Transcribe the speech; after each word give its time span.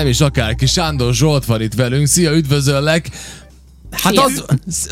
nem 0.00 0.08
is 0.08 0.20
akárki, 0.20 0.66
Sándor 0.66 1.14
Zsolt 1.14 1.44
van 1.44 1.62
itt 1.62 1.74
velünk. 1.74 2.06
Szia, 2.06 2.32
üdvözöllek! 2.32 3.08
Hát 3.90 4.12
Szia. 4.12 4.22
az, 4.22 4.44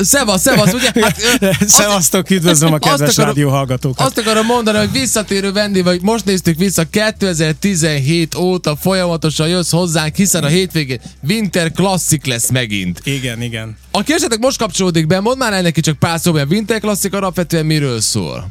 szevasz, 0.06 0.40
szevasz, 0.40 0.72
ugye? 0.72 0.90
Hát, 0.95 1.16
ö, 1.40 1.48
azt- 1.61 1.68
Szevasztok, 1.68 2.30
üdvözlöm 2.30 2.72
a 2.72 2.79
kedves 2.79 3.08
akarom- 3.10 3.26
rádió 3.34 3.48
hallgatókat. 3.50 4.07
Azt 4.07 4.18
akarom 4.18 4.46
mondani, 4.46 4.79
hogy 4.79 4.93
visszatérő 4.93 5.52
vendég 5.52 5.84
vagy, 5.84 6.02
most 6.02 6.25
néztük 6.25 6.58
vissza 6.58 6.84
2017 6.84 8.34
óta 8.34 8.76
folyamatosan 8.76 9.48
jössz 9.48 9.71
hozzánk, 9.71 10.14
hiszen 10.14 10.44
a 10.44 10.46
hétvégén 10.46 11.00
Winter 11.29 11.72
Classic 11.72 12.27
lesz 12.27 12.50
megint. 12.50 13.00
Igen, 13.04 13.43
igen. 13.43 13.77
Aki 13.90 14.12
esetleg 14.12 14.40
most 14.40 14.59
kapcsolódik 14.59 15.06
be, 15.06 15.20
mondd 15.20 15.38
már 15.38 15.52
el 15.52 15.62
neki 15.62 15.80
csak 15.80 15.98
pár 15.98 16.20
szóban, 16.20 16.40
a 16.43 16.46
Winter 16.50 16.80
Classic 16.80 17.14
alapvetően 17.14 17.66
miről 17.66 18.00
szól? 18.00 18.48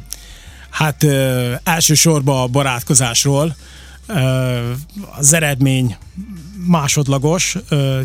Hát 0.70 1.02
ö, 1.02 1.52
elsősorban 1.64 2.42
a 2.42 2.46
barátkozásról. 2.46 3.56
Az 5.16 5.32
eredmény 5.32 5.96
másodlagos. 6.66 7.56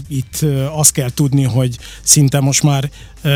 Itt 0.07 0.45
azt 0.71 0.91
kell 0.91 1.09
tudni, 1.09 1.43
hogy 1.43 1.77
szinte 2.03 2.39
most 2.39 2.63
már 2.63 2.89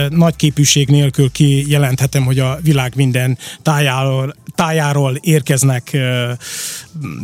nagy 0.10 0.36
képűség 0.36 0.88
nélkül 0.88 1.32
kijelenthetem, 1.32 2.24
hogy 2.24 2.40
a 2.40 2.60
világ 2.62 2.96
minden 2.96 3.38
tájáról, 3.62 4.36
tájáról 4.56 5.16
érkeznek 5.22 5.98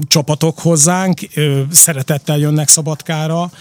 csapatok 0.07 0.59
hozzánk, 0.59 1.19
szeretettel 1.71 2.38
jönnek 2.38 2.67
Szabadkára, 2.69 3.52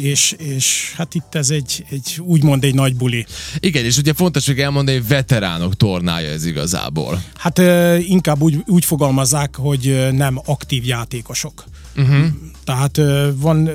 és, 0.00 0.34
és 0.38 0.92
hát 0.96 1.14
itt 1.14 1.34
ez 1.34 1.50
egy, 1.50 1.84
egy 1.90 2.20
úgymond 2.20 2.64
egy 2.64 2.74
nagy 2.74 2.96
buli. 2.96 3.26
Igen, 3.58 3.84
és 3.84 3.96
ugye 3.96 4.12
fontos, 4.12 4.46
hogy 4.46 4.58
elmondani, 4.58 4.98
hogy 4.98 5.08
veteránok 5.08 5.76
tornája 5.76 6.28
ez 6.28 6.44
igazából. 6.44 7.22
Hát 7.34 7.58
inkább 7.98 8.40
úgy, 8.40 8.62
úgy 8.66 8.84
fogalmazzák, 8.84 9.56
hogy 9.56 10.08
nem 10.12 10.40
aktív 10.44 10.73
játékosok. 10.82 11.64
Mhm. 11.94 12.10
Uh-huh. 12.10 12.26
Tehát 12.64 13.00
van 13.34 13.70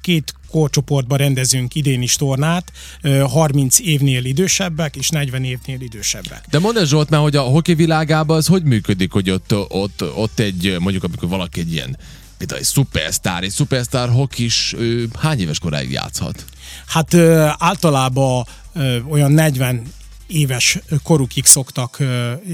két 0.00 0.34
korcsoportban 0.50 1.18
rendezünk 1.18 1.74
idén 1.74 2.02
is 2.02 2.16
tornát, 2.16 2.72
ö, 3.02 3.18
30 3.18 3.78
évnél 3.78 4.24
idősebbek 4.24 4.96
és 4.96 5.08
40 5.08 5.44
évnél 5.44 5.80
idősebbek. 5.80 6.44
De 6.50 6.58
mondd 6.58 6.84
Zsolt 6.84 7.10
már, 7.10 7.20
hogy 7.20 7.36
a 7.36 7.42
hoki 7.42 7.74
világában 7.74 8.36
az 8.36 8.46
hogy 8.46 8.62
működik, 8.62 9.12
hogy 9.12 9.30
ott, 9.30 9.54
ott, 9.68 10.02
ott 10.16 10.38
egy, 10.38 10.76
mondjuk 10.78 11.04
amikor 11.04 11.28
valaki 11.28 11.60
egy 11.60 11.72
ilyen 11.72 11.96
például 12.36 12.60
egy 12.60 12.66
szupersztár, 12.66 13.42
egy 13.42 13.50
szupersztár 13.50 14.08
hokis, 14.08 14.74
hány 15.18 15.40
éves 15.40 15.58
koráig 15.58 15.90
játszhat? 15.90 16.44
Hát 16.86 17.14
általában 17.58 18.46
olyan 19.08 19.32
40 19.32 19.82
éves 20.26 20.78
korukig 21.02 21.44
szoktak 21.44 21.98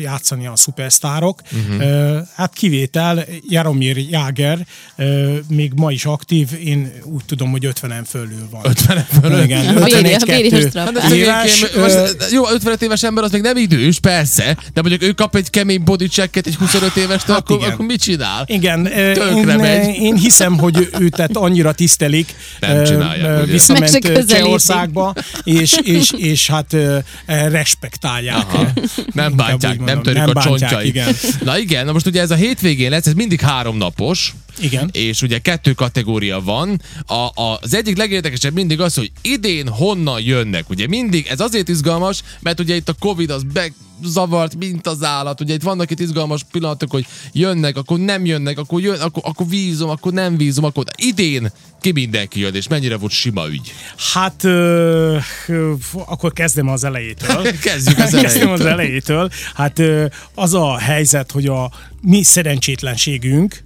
játszani 0.00 0.46
a 0.46 0.56
szupersztárok. 0.56 1.40
Uh-huh. 1.52 2.18
Hát 2.34 2.52
kivétel, 2.52 3.24
Jaromir 3.48 3.96
Jáger 4.10 4.66
ö, 4.96 5.36
még 5.48 5.72
ma 5.76 5.90
is 5.92 6.04
aktív, 6.04 6.48
én 6.64 6.92
úgy 7.04 7.24
tudom, 7.24 7.50
hogy 7.50 7.66
50-en 7.80 8.04
fölül 8.08 8.48
van. 8.50 8.60
50 8.64 9.06
fölött? 9.20 9.44
Igen, 9.44 9.76
A 9.76 9.84
véri- 9.84 10.14
a 10.14 10.18
51-2 10.18 10.22
vérihez 10.26 10.64
trappál. 10.70 10.92
Hát 11.02 11.04
ez 11.04 11.12
éves, 11.12 11.66
most, 11.76 12.30
jó, 12.32 12.48
55 12.48 12.82
éves 12.82 13.02
ember 13.02 13.24
az 13.24 13.30
még 13.32 13.42
nem 13.42 13.56
idős, 13.56 13.98
persze, 14.00 14.56
de 14.72 14.80
mondjuk 14.80 15.02
ő 15.02 15.12
kap 15.12 15.36
egy 15.36 15.50
kemény 15.50 15.84
body 15.84 16.06
checket 16.06 16.46
egy 16.46 16.54
25 16.54 16.96
évestől, 16.96 17.34
Hát 17.34 17.44
akkor, 17.44 17.56
igen. 17.56 17.70
akkor 17.72 17.86
mit 17.86 18.00
csinál? 18.02 18.44
Igen, 18.46 18.82
Tönkre 18.82 19.52
én, 19.52 19.58
megy. 19.58 19.94
én 19.94 20.16
hiszem, 20.16 20.58
hogy 20.58 20.88
őt 20.98 21.14
tehát 21.16 21.36
annyira 21.36 21.72
tisztelik, 21.72 22.34
Nem 22.60 22.80
ugye? 22.80 23.44
visszament. 23.44 24.26
Csehországba, 24.28 25.14
és, 25.44 25.78
és, 25.82 26.12
és 26.16 26.46
hát 26.46 26.72
ö, 26.72 26.98
respektálják. 27.60 28.46
Aha. 28.52 28.72
Nem 29.12 29.36
bántják, 29.36 29.80
nem 29.80 30.02
törik 30.02 30.18
nem 30.18 30.28
a 30.28 30.32
bántják, 30.32 30.58
csontjai. 30.58 30.86
igen. 30.86 31.14
Na 31.44 31.58
igen, 31.58 31.84
na 31.84 31.92
most 31.92 32.06
ugye 32.06 32.20
ez 32.20 32.30
a 32.30 32.34
hétvégén 32.34 32.90
lesz, 32.90 33.06
ez 33.06 33.12
mindig 33.12 33.40
három 33.40 33.76
napos, 33.76 34.34
Igen. 34.58 34.90
és 34.92 35.22
ugye 35.22 35.38
kettő 35.38 35.72
kategória 35.72 36.40
van. 36.40 36.80
A, 37.06 37.14
a, 37.14 37.58
az 37.60 37.74
egyik 37.74 37.96
legérdekesebb 37.96 38.54
mindig 38.54 38.80
az, 38.80 38.94
hogy 38.94 39.12
idén 39.22 39.68
honnan 39.68 40.20
jönnek. 40.20 40.70
Ugye 40.70 40.86
mindig, 40.86 41.26
ez 41.26 41.40
azért 41.40 41.68
izgalmas, 41.68 42.22
mert 42.40 42.60
ugye 42.60 42.74
itt 42.74 42.88
a 42.88 42.94
Covid 42.98 43.30
az 43.30 43.42
bezavart, 43.52 44.54
mint 44.56 44.86
az 44.86 45.02
állat. 45.02 45.40
Ugye 45.40 45.54
itt 45.54 45.62
vannak 45.62 45.90
itt 45.90 46.00
izgalmas 46.00 46.40
pillanatok, 46.52 46.90
hogy 46.90 47.06
jönnek, 47.32 47.76
akkor 47.76 47.98
nem 47.98 48.24
jönnek, 48.24 48.58
akkor, 48.58 48.80
jön, 48.80 49.00
akkor, 49.00 49.22
akkor 49.26 49.48
vízom, 49.48 49.90
akkor 49.90 50.12
nem 50.12 50.36
vízom, 50.36 50.64
akkor 50.64 50.84
idén 50.96 51.52
ki 51.80 51.92
mindenki 51.92 52.40
jön, 52.40 52.54
és 52.54 52.68
mennyire 52.68 52.96
volt 52.96 53.12
sima 53.12 53.48
ügy. 53.48 53.72
Hát 54.12 54.44
ö, 54.44 55.16
ö, 55.46 55.72
akkor 56.06 56.32
kezdem 56.32 56.68
az 56.68 56.84
elejétől. 56.84 57.42
Kezdjük 57.62 57.98
az 57.98 58.10
Kezdem 58.10 58.50
az 58.50 58.60
elejétől. 58.60 58.68
elejétől. 58.68 59.30
Hát 59.54 59.78
ö, 59.78 60.06
az 60.34 60.54
a 60.54 60.78
helyzet, 60.78 61.30
hogy 61.30 61.46
a 61.46 61.70
mi 62.02 62.22
szerencsétlenségünk 62.22 63.62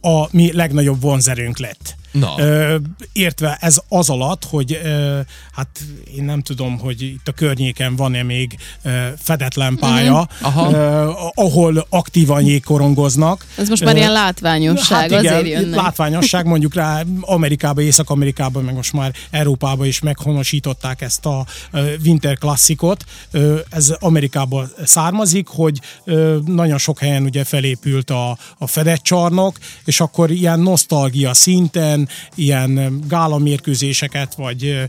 a 0.00 0.28
mi 0.30 0.52
legnagyobb 0.52 1.00
vonzerőnk 1.00 1.58
lett. 1.58 1.97
Na. 2.18 2.34
Ö, 2.38 2.76
értve 3.12 3.56
ez 3.60 3.80
az 3.88 4.08
alatt, 4.10 4.44
hogy 4.44 4.78
ö, 4.84 5.18
hát 5.52 5.68
én 6.16 6.24
nem 6.24 6.42
tudom, 6.42 6.78
hogy 6.78 7.02
itt 7.02 7.28
a 7.28 7.32
környéken 7.32 7.96
van-e 7.96 8.22
még 8.22 8.56
ö, 8.82 8.90
fedetlen 9.18 9.76
pálya, 9.76 10.28
Aha. 10.40 10.70
ö, 10.72 11.10
ahol 11.34 11.86
aktívan 11.90 12.42
jégkorongoznak. 12.44 13.46
Ez 13.56 13.68
most 13.68 13.84
már 13.84 13.94
Ö, 13.94 13.98
ilyen 13.98 14.12
látványosság, 14.12 15.10
Hát 15.10 15.20
igen, 15.20 15.34
azért 15.36 15.60
jönnek. 15.60 15.80
látványosság, 15.80 16.46
mondjuk 16.46 16.74
rá 16.74 17.02
Amerikában, 17.20 17.84
Észak-Amerikában, 17.84 18.64
meg 18.64 18.74
most 18.74 18.92
már 18.92 19.12
Európában 19.30 19.86
is 19.86 20.00
meghonosították 20.00 21.00
ezt 21.00 21.26
a 21.26 21.46
ö, 21.72 21.92
Winter 22.04 22.38
Classicot. 22.38 23.04
Ö, 23.30 23.58
Ez 23.70 23.90
Amerikából 24.00 24.70
származik, 24.84 25.46
hogy 25.48 25.80
ö, 26.04 26.38
nagyon 26.46 26.78
sok 26.78 26.98
helyen 26.98 27.22
ugye 27.22 27.44
felépült 27.44 28.10
a, 28.10 28.38
a 28.58 28.66
fedett 28.66 29.02
csarnok, 29.02 29.56
és 29.84 30.00
akkor 30.00 30.30
ilyen 30.30 30.60
nosztalgia 30.60 31.34
szinten, 31.34 32.07
ilyen 32.34 32.76
ö, 32.76 32.88
gálamérkőzéseket, 33.08 34.34
vagy 34.34 34.86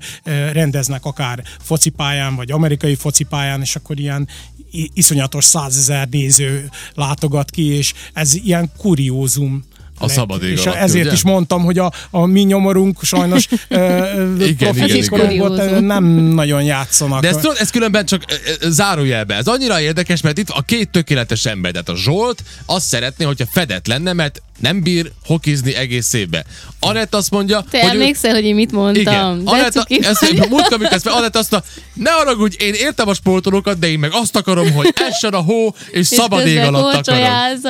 rendeznek 0.53 1.05
akár 1.05 1.43
focipályán, 1.61 2.35
vagy 2.35 2.51
amerikai 2.51 2.95
focipályán, 2.95 3.61
és 3.61 3.75
akkor 3.75 3.99
ilyen 3.99 4.27
iszonyatos 4.93 5.45
százezer 5.45 6.07
néző 6.09 6.69
látogat 6.93 7.49
ki, 7.49 7.65
és 7.75 7.93
ez 8.13 8.33
ilyen 8.33 8.71
kuriózum. 8.77 9.63
A 10.01 10.07
szabad 10.07 10.43
ég 10.43 10.51
És 10.51 10.65
alatt, 10.65 10.77
ezért 10.77 11.05
ugye? 11.05 11.13
is 11.13 11.23
mondtam, 11.23 11.63
hogy 11.63 11.77
a, 11.77 11.91
a 12.09 12.25
mi 12.25 12.41
nyomorunk 12.41 13.03
sajnos 13.03 13.47
Kuriózum. 15.09 15.85
nem 15.85 16.03
nagyon 16.13 16.63
játszanak. 16.63 17.21
De 17.21 17.27
ez, 17.27 17.35
tudod, 17.35 17.57
ez 17.59 17.69
különben 17.69 18.05
csak 18.05 18.23
zárójelbe. 18.61 19.35
Ez 19.35 19.47
annyira 19.47 19.81
érdekes, 19.81 20.21
mert 20.21 20.37
itt 20.37 20.49
a 20.49 20.61
két 20.61 20.89
tökéletes 20.89 21.45
ember, 21.45 21.71
tehát 21.71 21.89
a 21.89 21.95
Zsolt 21.95 22.43
azt 22.65 22.85
szeretné, 22.85 23.25
hogyha 23.25 23.45
fedett 23.51 23.87
lenne, 23.87 24.13
mert 24.13 24.41
nem 24.59 24.81
bír 24.83 25.11
hokizni 25.25 25.75
egész 25.75 26.13
évbe. 26.13 26.45
Anett 26.79 27.15
azt 27.15 27.31
mondja, 27.31 27.63
Te 27.69 27.79
hogy 27.81 27.87
ő- 27.89 27.91
emlékszel, 27.99 28.33
hogy 28.33 28.43
én 28.43 28.55
mit 28.55 28.71
mondtam? 28.71 29.01
igen. 29.01 29.43
De 29.43 29.51
Anett, 29.51 29.71
cuki 29.71 29.99
ezt, 30.03 30.31
múltkor, 30.49 30.73
amikor 30.73 30.93
ezt 30.93 31.07
Anett 31.07 31.35
azt 31.35 31.51
mondta, 31.51 31.69
ne 31.93 32.09
haragudj, 32.11 32.55
én 32.59 32.73
értem 32.73 33.07
a 33.07 33.13
sportolókat, 33.13 33.79
de 33.79 33.87
én 33.89 33.99
meg 33.99 34.09
azt 34.13 34.35
akarom, 34.35 34.71
hogy 34.71 34.93
essen 35.11 35.33
a 35.33 35.39
hó, 35.41 35.75
és, 35.91 35.99
És 35.99 36.07
szabad 36.07 36.47
ég 36.47 36.57
alatt 36.57 36.93
akarom. 37.07 37.23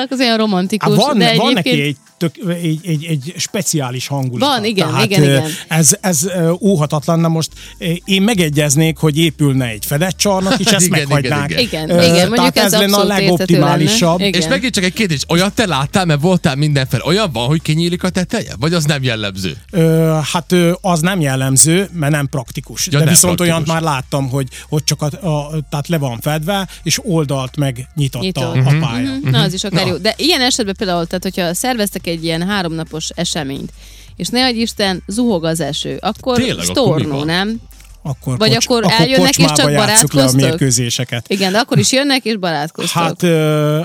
az 0.10 0.20
olyan 0.20 0.38
romantikus. 0.38 0.96
Hát 0.96 1.06
van, 1.06 1.18
de 1.18 1.26
van 1.26 1.32
egyébként... 1.34 1.54
neki 1.54 1.82
egy, 1.82 1.96
tök, 2.18 2.36
egy, 2.62 2.80
egy, 2.84 3.06
egy 3.06 3.34
speciális 3.38 4.08
hangulata. 4.08 4.52
Van, 4.52 4.66
igen, 4.66 4.88
Tehát, 4.88 5.06
igen, 5.06 5.24
igen. 5.24 5.44
Ez, 5.68 5.98
ez 6.02 6.28
óhatatlan. 6.62 7.20
Na 7.20 7.28
most 7.28 7.50
én 8.06 8.22
megegyeznék, 8.22 8.98
hogy 8.98 9.18
épülne 9.18 9.66
egy 9.66 9.86
fedett 9.86 10.18
csarnok, 10.18 10.60
és 10.60 10.66
ezt 10.66 10.86
Igen, 10.96 11.00
meghagynák. 11.08 11.50
igen, 11.50 11.60
igen. 11.62 11.90
Igen, 11.90 12.28
mondjuk 12.28 12.36
tehát 12.36 12.58
ez 12.58 12.74
ez 12.74 12.80
lenne 12.80 12.98
a 12.98 13.04
legoptimálisabb. 13.04 14.18
lenne. 14.18 14.28
Igen. 14.28 14.42
És 14.42 14.48
megint 14.48 14.74
csak 14.74 14.84
egy 14.84 14.94
kérdés, 14.94 15.22
olyat 15.28 15.54
te 15.54 15.66
láttál, 15.66 16.06
mert 16.06 16.22
voltál 16.22 16.56
mindenfel. 16.80 17.10
Olyan 17.10 17.32
van, 17.32 17.48
hogy 17.48 17.62
kinyílik 17.62 18.04
a 18.04 18.10
teteje? 18.10 18.54
Vagy 18.60 18.74
az 18.74 18.86
nem 18.86 19.04
jellemző? 19.04 19.58
Ö, 19.72 20.18
hát 20.34 20.56
az 20.82 21.00
nem 21.00 21.22
jellemző, 21.22 21.90
mert 21.94 22.12
nem 22.12 22.28
praktikus. 22.28 22.86
Ja, 22.86 22.92
De 22.92 22.98
nem 22.98 23.08
viszont 23.08 23.36
praktikus. 23.36 23.48
olyant 23.64 23.68
már 23.68 23.94
láttam, 23.94 24.30
hogy, 24.30 24.48
hogy 24.70 24.84
csak 24.84 25.02
a, 25.02 25.06
a, 25.28 25.50
tehát 25.70 25.88
le 25.88 25.98
van 25.98 26.20
fedve, 26.22 26.68
és 26.84 27.00
oldalt 27.04 27.58
meg 27.58 27.88
nyitotta 27.96 28.26
Nyitott. 28.26 28.44
a 28.44 28.56
Mhm. 28.72 28.80
pálya. 28.80 29.12
Mhm. 29.22 29.30
Na, 29.30 29.42
az 29.42 29.54
is 29.54 29.64
akár 29.64 29.86
Na. 29.86 29.92
jó. 29.92 29.98
De 29.98 30.14
ilyen 30.18 30.42
esetben 30.42 30.76
például, 30.78 31.06
tehát 31.08 31.24
hogyha 31.24 31.54
szerveztek 31.54 32.08
egy 32.08 32.24
ilyen 32.24 32.48
háromnapos 32.48 33.10
eseményt, 33.10 33.72
és 34.16 34.28
ne 34.28 34.46
adj 34.46 34.60
Isten, 34.60 35.04
zuhog 35.08 35.44
az 35.44 35.60
eső, 35.60 35.98
akkor 36.00 36.36
Tényleg, 36.38 36.56
akkor 36.58 36.66
stornó, 37.00 37.18
van? 37.18 37.26
nem? 37.26 37.60
Akkor, 38.02 38.38
Vagy 38.38 38.58
akkor 38.62 38.84
eljönnek 38.88 39.30
és 39.30 39.46
kocsmába 39.46 39.62
csak 39.62 39.72
játsszuk 39.72 40.14
le 40.14 40.22
a 40.22 40.26
barátkoztok? 40.26 40.42
mérkőzéseket. 40.42 41.26
Igen, 41.28 41.52
de 41.52 41.58
akkor 41.58 41.78
is 41.78 41.92
jönnek 41.92 42.26
és 42.26 42.38
barátkoztok. 42.38 43.02
Hát 43.02 43.24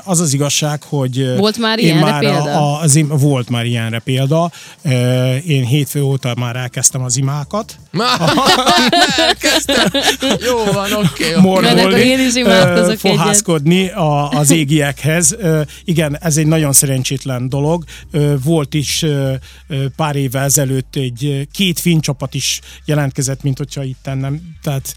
az 0.05 0.21
az 0.21 0.33
igazság, 0.33 0.83
hogy 0.83 1.37
Volt 1.37 1.59
már 1.59 1.79
ilyenre 1.79 2.11
már 2.11 2.19
példa? 2.19 2.43
A, 2.43 2.81
az 2.81 2.95
im, 2.95 3.09
volt 3.09 3.49
már 3.49 3.65
ilyenre 3.65 3.99
példa. 3.99 4.51
Én 5.47 5.65
hétfő 5.65 6.03
óta 6.03 6.35
már 6.39 6.57
elkezdtem 6.57 7.03
az 7.03 7.17
imákat. 7.17 7.77
Elkezdtem. 9.17 10.03
Jó 10.41 10.73
van, 10.73 10.93
oké. 10.93 11.35
Okay, 11.35 11.85
akkor 11.85 11.99
én 11.99 12.27
is 12.27 12.35
imádkozok 12.35 12.99
fohászkodni 12.99 13.89
a, 13.89 14.29
az 14.29 14.51
égiekhez. 14.51 15.37
Igen, 15.85 16.19
ez 16.21 16.37
egy 16.37 16.47
nagyon 16.47 16.73
szerencsétlen 16.73 17.49
dolog. 17.49 17.85
Volt 18.45 18.75
is 18.75 19.05
pár 19.97 20.17
évvel 20.17 20.45
ezelőtt 20.45 20.97
egy 20.97 21.49
két 21.53 21.81
finn 21.81 22.01
csapat 22.01 22.35
is 22.35 22.61
jelentkezett, 22.85 23.43
mint 23.43 23.59
hogyha 23.59 23.83
itt 23.83 24.04
nem, 24.13 24.57
tehát 24.63 24.97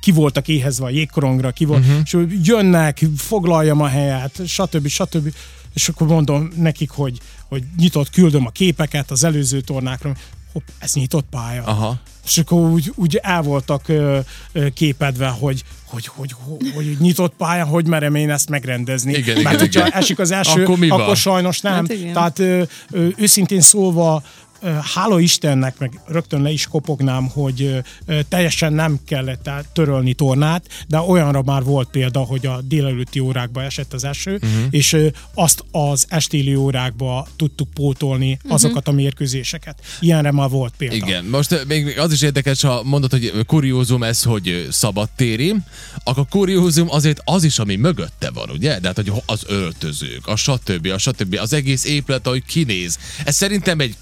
ki 0.00 0.10
voltak 0.10 0.48
éhezve 0.48 0.84
a 0.84 0.90
jégkorongra, 0.90 1.50
ki 1.50 1.64
volt, 1.64 1.84
uh-huh. 1.84 2.00
és 2.04 2.16
jönnek, 2.42 3.04
foglaljam 3.16 3.80
a 3.80 3.88
helyet, 3.88 4.40
stb. 4.46 4.86
stb. 4.86 5.34
És 5.74 5.88
akkor 5.88 6.06
mondom 6.06 6.50
nekik, 6.56 6.90
hogy 6.90 7.20
hogy 7.50 7.62
nyitott, 7.76 8.10
küldöm 8.10 8.46
a 8.46 8.50
képeket 8.50 9.10
az 9.10 9.24
előző 9.24 9.60
tornákra, 9.60 10.12
hopp, 10.52 10.66
ez 10.78 10.94
nyitott 10.94 11.26
pálya. 11.30 11.62
Aha. 11.64 12.00
És 12.24 12.38
akkor 12.38 12.70
úgy, 12.70 12.92
úgy 12.94 13.16
el 13.22 13.42
voltak 13.42 13.88
ö, 13.88 14.18
ö, 14.52 14.68
képedve, 14.68 15.28
hogy, 15.28 15.64
hogy, 15.84 16.06
hogy, 16.06 16.34
hogy, 16.38 16.72
hogy 16.74 16.96
nyitott 16.98 17.34
pálya, 17.36 17.64
hogy 17.64 17.86
merem 17.86 18.14
én 18.14 18.30
ezt 18.30 18.48
megrendezni. 18.48 19.12
Igen, 19.12 19.34
Mert 19.34 19.54
igen, 19.54 19.58
hogyha 19.58 19.86
igen. 19.86 20.00
esik 20.00 20.18
az 20.18 20.30
első, 20.30 20.62
Akkor 20.62 20.78
mi 20.78 20.88
van? 20.88 21.00
akkor 21.00 21.16
sajnos 21.16 21.60
nem. 21.60 21.72
Hát 21.72 21.92
igen. 21.92 22.12
Tehát 22.12 22.38
ö, 22.38 22.62
ö, 22.90 23.08
őszintén 23.16 23.60
szólva, 23.60 24.22
hála 24.94 25.20
Istennek, 25.20 25.78
meg 25.78 26.00
rögtön 26.06 26.42
le 26.42 26.50
is 26.50 26.66
kopognám, 26.66 27.28
hogy 27.28 27.82
teljesen 28.28 28.72
nem 28.72 28.98
kellett 29.06 29.46
el- 29.46 29.64
törölni 29.72 30.12
tornát, 30.14 30.66
de 30.88 30.98
olyanra 30.98 31.42
már 31.42 31.62
volt 31.62 31.90
példa, 31.90 32.18
hogy 32.20 32.46
a 32.46 32.60
délelőtti 32.60 33.18
órákba 33.18 33.62
esett 33.62 33.92
az 33.92 34.04
eső, 34.04 34.34
uh-huh. 34.34 34.50
és 34.70 34.96
azt 35.34 35.64
az 35.70 36.06
estéli 36.08 36.54
órákba 36.54 37.26
tudtuk 37.36 37.68
pótolni 37.74 38.38
Mhm. 38.42 38.52
azokat 38.52 38.88
a 38.88 38.92
mérkőzéseket. 38.92 39.80
Ilyenre 40.00 40.32
már 40.32 40.48
volt 40.48 40.74
példa. 40.76 40.94
Igen, 40.94 41.24
most 41.24 41.64
még 41.66 41.98
az 41.98 42.12
is 42.12 42.22
érdekes, 42.22 42.60
ha 42.60 42.82
mondod, 42.82 43.10
hogy 43.10 43.32
kuriózum 43.46 44.02
ez, 44.02 44.22
hogy 44.22 44.66
szabadtéri, 44.70 45.54
akkor 46.04 46.26
kuriózum 46.28 46.90
azért 46.90 47.20
az 47.24 47.44
is, 47.44 47.58
ami 47.58 47.76
mögötte 47.76 48.30
van, 48.30 48.50
ugye? 48.50 48.78
De 48.80 48.86
hát, 48.86 48.96
hogy 48.96 49.12
az 49.26 49.42
öltözők, 49.46 50.26
a 50.26 50.36
stb., 50.36 50.86
a 50.86 50.98
stb., 50.98 51.36
az 51.40 51.52
egész 51.52 51.84
épület, 51.84 52.26
ahogy 52.26 52.44
kinéz. 52.44 52.98
Ez 53.24 53.34
szerintem 53.36 53.80
egy 53.80 53.96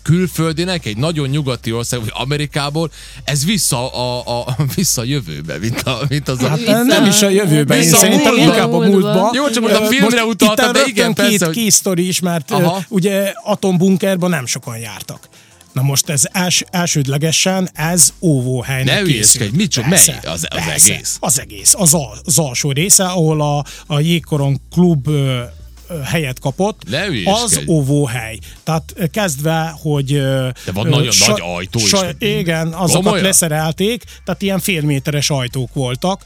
külföldinek, 0.54 0.86
egy 0.86 0.96
nagyon 0.96 1.28
nyugati 1.28 1.72
ország, 1.72 2.00
vagy 2.00 2.12
Amerikából, 2.14 2.90
ez 3.24 3.44
vissza 3.44 3.92
a, 3.92 4.38
a, 4.40 4.56
vissza 4.74 5.00
a 5.00 5.04
jövőbe, 5.04 5.58
mint, 5.58 5.80
a, 5.80 5.98
mint 6.08 6.28
az 6.28 6.42
a... 6.42 6.48
Hát 6.48 6.58
Vissza- 6.58 6.82
nem 6.82 7.06
is 7.06 7.22
a 7.22 7.28
jövőben, 7.28 7.80
én 7.82 7.94
a 7.94 7.96
szerintem 7.96 8.36
inkább 8.36 8.72
a 8.72 8.78
Múltba. 8.78 9.30
Jó, 9.34 9.50
csak 9.50 9.62
most 9.62 9.74
a 9.74 9.84
filmre 9.86 10.24
utaltam, 10.24 10.72
de 10.72 10.84
igen, 10.86 11.14
persze, 11.14 11.50
két 11.50 11.80
hogy- 11.82 11.98
is, 11.98 12.20
mert 12.20 12.50
Aha. 12.50 12.82
ugye 12.88 13.32
atombunkerban 13.42 14.30
nem 14.30 14.46
sokan 14.46 14.78
jártak. 14.78 15.28
Na 15.72 15.82
most 15.82 16.08
ez 16.08 16.22
els, 16.32 16.64
elsődlegesen 16.70 17.68
ez 17.74 18.12
óvóhelynek 18.20 18.94
Ne 18.94 19.00
hülyeskedj, 19.00 19.56
mit 19.56 19.70
csak- 19.70 19.86
mely 19.86 19.98
az- 20.22 20.46
az 20.48 20.64
persze, 20.66 20.92
egész? 20.92 21.16
Az 21.20 21.40
egész, 21.40 21.74
az, 21.76 21.94
al, 21.94 22.18
az 22.24 22.38
alsó 22.38 22.70
része, 22.72 23.04
ahol 23.04 23.40
a, 23.40 23.64
a 23.86 24.00
Jégkoron 24.00 24.60
klub 24.72 25.08
helyet 26.04 26.38
kapott, 26.38 26.82
az 27.24 27.60
óvóhely. 27.66 28.38
Tehát 28.62 28.94
kezdve, 29.10 29.74
hogy... 29.82 30.06
De 30.06 30.72
van 30.72 30.86
ö, 30.86 30.90
nagyon 30.90 31.10
sa- 31.10 31.30
nagy 31.30 31.40
ajtó 31.56 31.78
is, 31.78 31.88
sa- 31.88 32.06
minden. 32.06 32.38
Igen, 32.38 32.66
azokat 32.66 33.02
Komolyan? 33.02 33.24
leszerelték, 33.24 34.04
tehát 34.24 34.42
ilyen 34.42 34.60
félméteres 34.60 35.30
ajtók 35.30 35.74
voltak. 35.74 36.24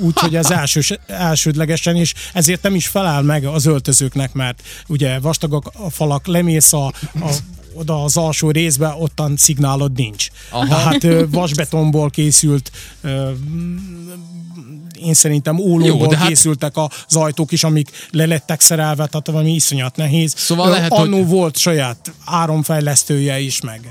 Úgyhogy 0.00 0.36
ez 0.36 0.50
elsős, 0.50 0.92
elsődlegesen, 1.06 1.96
és 1.96 2.14
ezért 2.32 2.62
nem 2.62 2.74
is 2.74 2.86
felel 2.86 3.22
meg 3.22 3.44
az 3.44 3.66
öltözőknek, 3.66 4.32
mert 4.32 4.62
ugye 4.88 5.18
vastagak 5.18 5.70
a 5.72 5.90
falak, 5.90 6.26
lemész 6.26 6.72
a, 6.72 6.86
a 7.20 7.30
oda 7.74 8.04
az 8.04 8.16
alsó 8.16 8.50
részbe, 8.50 8.94
ottan 8.98 9.36
szignálod 9.36 9.92
nincs. 9.92 10.28
Aha. 10.50 10.66
Tehát 10.66 11.26
vasbetonból 11.30 12.10
készült 12.10 12.70
én 15.04 15.14
szerintem 15.14 15.56
Jó, 15.58 15.64
ólomból 15.64 16.06
de 16.06 16.16
hát- 16.16 16.28
készültek 16.28 16.76
az 16.76 17.16
ajtók 17.16 17.52
is, 17.52 17.64
amik 17.64 17.90
le 18.10 18.26
lettek 18.26 18.60
szerelve, 18.60 19.06
tehát 19.06 19.26
valami 19.26 19.54
iszonyat 19.54 19.96
nehéz. 19.96 20.34
Szóval 20.36 20.70
lehet, 20.70 20.92
Annó 20.92 21.16
hogy- 21.16 21.26
volt 21.28 21.56
saját 21.56 22.12
áramfejlesztője 22.24 23.38
is, 23.38 23.60
meg 23.60 23.88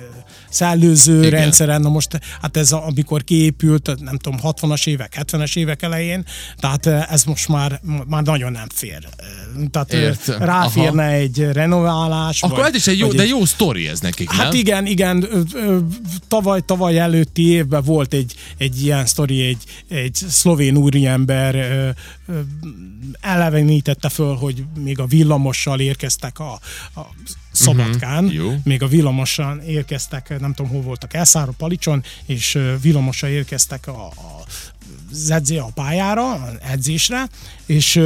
szellőző 0.51 1.17
Igen. 1.17 1.29
rendszeren, 1.29 1.81
na 1.81 1.89
most 1.89 2.19
hát 2.41 2.57
ez 2.57 2.71
a- 2.71 2.85
amikor 2.87 3.23
kiépült, 3.23 3.91
nem 3.99 4.17
tudom, 4.17 4.39
60-as 4.43 4.87
évek, 4.87 5.15
70-es 5.25 5.57
évek 5.57 5.81
elején, 5.81 6.25
tehát 6.59 6.85
ö, 6.85 6.97
ez 7.09 7.23
most 7.23 7.47
már, 7.47 7.81
már 8.07 8.23
nagyon 8.23 8.51
nem 8.51 8.67
fér. 8.73 9.07
Ö, 9.57 9.63
Tehát 9.71 9.93
ö, 9.93 9.97
Értem. 9.99 10.43
ráférne 10.43 11.05
egy 11.07 11.39
renoválás. 11.51 12.41
Akkor 12.41 12.57
vagy, 12.57 12.67
ez 12.69 12.75
is 12.75 12.87
egy 12.87 12.97
jó, 12.99 13.11
de 13.11 13.25
jó 13.25 13.45
sztori 13.45 13.87
ez 13.87 13.99
nekik, 13.99 14.31
Hát 14.31 14.51
nem? 14.51 14.59
igen, 14.59 14.85
igen, 14.85 15.27
ö, 15.53 15.77
tavaly, 16.27 16.61
tavaly 16.65 16.99
előtti 16.99 17.47
évben 17.47 17.83
volt 17.83 18.13
egy, 18.13 18.33
egy 18.57 18.83
ilyen 18.83 19.05
sztori, 19.05 19.41
egy, 19.41 19.63
egy 19.89 20.13
szlovén 20.29 20.77
úriember 20.77 21.55
elevenítette 23.19 24.09
föl, 24.09 24.35
hogy 24.35 24.63
még 24.79 24.99
a 24.99 25.05
villamossal 25.05 25.79
érkeztek 25.79 26.39
a, 26.39 26.51
a 26.95 27.01
Szabadkán, 27.51 28.31
jó. 28.31 28.53
még 28.63 28.83
a 28.83 28.87
villamosan 28.87 29.61
érkeztek, 29.61 30.39
nem 30.39 30.53
tudom, 30.53 30.71
hol 30.71 30.81
voltak, 30.81 31.13
Elszára, 31.13 31.53
Palicson, 31.57 32.03
és 32.25 32.55
ö, 32.55 32.75
villamossal 32.81 33.29
érkeztek 33.29 33.87
a, 33.87 34.05
a 34.05 34.43
az 35.11 35.29
edzé 35.29 35.57
a 35.57 35.69
pályára, 35.73 36.31
az 36.31 36.57
edzésre, 36.61 37.29
és, 37.65 38.01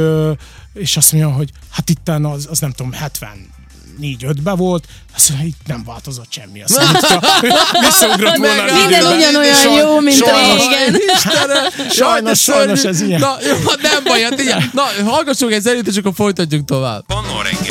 és 0.72 0.96
azt 0.96 1.12
mondja, 1.12 1.32
hogy 1.32 1.50
hát 1.70 1.90
itten 1.90 2.24
az, 2.24 2.46
az 2.50 2.58
nem 2.58 2.70
tudom, 2.70 2.92
70 2.92 3.54
4-5-be 4.00 4.52
volt, 4.52 4.84
azt 5.16 5.28
mondja, 5.28 5.46
itt 5.48 5.66
nem 5.66 5.82
változott 5.86 6.26
semmi. 6.32 6.62
Azt 6.62 6.76
mondja, 6.78 6.92
mintha 7.10 7.80
visszaugrott 7.80 8.36
volna. 8.36 8.62
az 8.62 8.72
Minden 8.72 9.16
ugyanolyan 9.16 9.54
Saj- 9.54 9.76
jó, 9.82 10.00
mint 10.00 10.16
sajnos- 10.16 10.66
régen. 10.68 11.00
Istenem, 11.14 11.90
Sajnos, 11.90 12.40
sajnos 12.42 12.82
ez 12.84 13.00
ilyen. 13.00 13.20
Na, 13.20 13.36
jó, 13.48 13.54
hát 13.68 13.80
nem 13.82 14.04
baj, 14.04 14.20
hát 14.22 14.40
igen. 14.40 14.70
Na, 14.72 14.82
hallgassuk 15.10 15.52
egy 15.52 15.62
zenét, 15.62 15.86
és 15.86 15.96
akkor 15.96 16.12
folytatjuk 16.14 16.64
tovább. 16.64 17.04
Reggeli. 17.42 17.65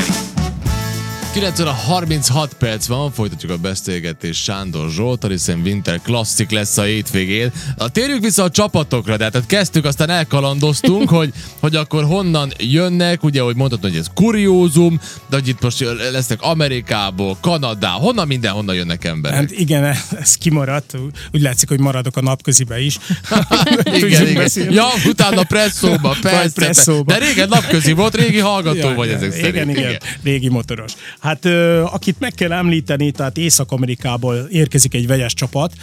9 1.35 1.59
óra 1.59 1.71
36 1.71 2.53
perc 2.53 2.85
van, 2.87 3.11
folytatjuk 3.11 3.51
a 3.51 3.57
beszélgetést 3.57 4.43
Sándor 4.43 4.89
Zsoltal, 4.89 5.29
hiszen 5.29 5.61
Winter 5.63 6.01
Classic 6.01 6.51
lesz 6.51 6.77
a 6.77 6.81
hétvégén. 6.81 7.51
Na, 7.77 7.87
térjünk 7.87 8.23
vissza 8.23 8.43
a 8.43 8.49
csapatokra, 8.49 9.17
de 9.17 9.23
hát 9.23 9.45
kezdtük, 9.45 9.85
aztán 9.85 10.09
elkalandoztunk, 10.09 11.09
hogy, 11.17 11.33
hogy 11.59 11.75
akkor 11.75 12.03
honnan 12.03 12.51
jönnek, 12.57 13.23
ugye, 13.23 13.41
hogy 13.41 13.55
mondtad, 13.55 13.81
hogy 13.81 13.95
ez 13.95 14.05
kuriózum, 14.13 14.99
de 15.29 15.35
hogy 15.35 15.47
itt 15.47 15.61
most 15.61 15.85
lesznek 16.11 16.41
Amerikából, 16.41 17.37
Kanadá, 17.41 17.89
honnan 17.89 18.27
mindenhonnan 18.27 18.75
jönnek 18.75 19.03
emberek. 19.03 19.37
Hát 19.37 19.51
igen, 19.51 19.95
ez 20.19 20.35
kimaradt. 20.35 20.93
Úgy 21.33 21.41
látszik, 21.41 21.69
hogy 21.69 21.79
maradok 21.79 22.17
a 22.17 22.21
napközibe 22.21 22.79
is. 22.79 22.97
igen, 23.83 24.21
igen. 24.21 24.33
beszélni. 24.33 24.73
Ja, 24.73 24.87
utána 25.05 25.43
presszóba, 25.43 26.15
persze. 26.21 26.53
presszóba. 26.53 27.13
De 27.13 27.25
régen 27.25 27.47
napközi 27.47 27.91
volt, 27.91 28.15
régi 28.15 28.39
hallgató 28.39 28.87
Ja, 28.87 28.93
vagy 28.93 29.09
ezek 29.09 29.37
igen, 29.37 29.41
szerint. 29.41 29.77
Igen, 29.77 29.99
régi 30.23 30.49
motoros. 30.49 30.93
Hát 31.25 31.45
akit 31.86 32.19
meg 32.19 32.33
kell 32.33 32.51
említeni, 32.51 33.12
tehát 33.12 33.38
Észak-Amerikából 33.38 34.36
érkezik 34.36 34.94
egy 34.94 35.07
vegyes 35.07 35.33
csapat. 35.33 35.74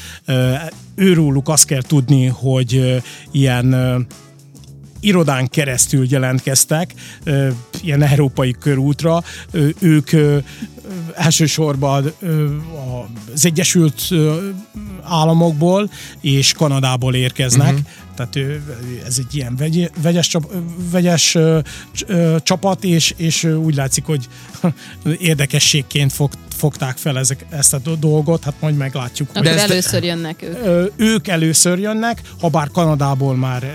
Őróluk 0.94 1.48
azt 1.48 1.64
kell 1.66 1.82
tudni, 1.82 2.26
hogy 2.26 3.02
ilyen 3.30 4.06
irodán 5.00 5.48
keresztül 5.48 6.06
jelentkeztek, 6.08 6.94
ilyen 7.82 8.02
európai 8.02 8.54
körútra. 8.60 9.22
Ők 9.78 10.10
elsősorban 11.14 12.12
az 13.34 13.46
Egyesült 13.46 14.08
Államokból 15.02 15.90
és 16.20 16.52
Kanadából 16.52 17.14
érkeznek. 17.14 17.72
Uh-huh. 17.72 17.86
Tehát 18.16 18.38
ez 19.06 19.18
egy 19.18 19.34
ilyen 19.34 19.56
vegy, 19.56 19.90
vegyes, 20.02 20.28
csap, 20.28 20.52
vegyes 20.90 21.36
csapat, 22.42 22.84
és, 22.84 23.14
és 23.16 23.44
úgy 23.44 23.74
látszik, 23.74 24.04
hogy 24.04 24.28
érdekességként 25.18 26.12
fog, 26.12 26.32
fogták 26.56 26.96
fel 26.96 27.18
ezek, 27.18 27.44
ezt 27.50 27.74
a 27.74 27.78
do- 27.78 27.98
dolgot, 27.98 28.44
hát 28.44 28.54
majd 28.60 28.76
meglátjuk. 28.76 29.28
Akkor 29.30 29.46
ezt- 29.46 29.70
először 29.70 30.02
jönnek 30.04 30.42
ők. 30.42 30.92
Ők 30.96 31.28
először 31.28 31.78
jönnek, 31.78 32.22
ha 32.40 32.48
bár 32.48 32.70
Kanadából 32.70 33.36
már 33.36 33.72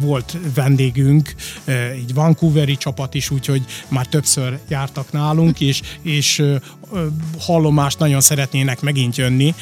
volt 0.00 0.36
vendégünk, 0.54 1.34
egy 1.64 2.14
Vancouveri 2.14 2.76
csapat 2.76 3.14
is, 3.14 3.30
úgyhogy 3.30 3.64
már 3.88 4.06
többször 4.06 4.58
jártak 4.68 5.12
nálunk, 5.12 5.60
és, 5.60 5.80
és 6.02 6.42
hallomást 7.38 7.98
nagyon 7.98 8.20
szeretnének 8.20 8.80
megint 8.80 9.16
jönni. 9.16 9.54